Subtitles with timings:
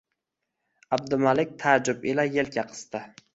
[0.97, 3.05] Abdumalik taajjub ila elka qisdi